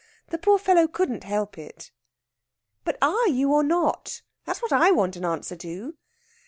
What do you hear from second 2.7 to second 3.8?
"But are you, or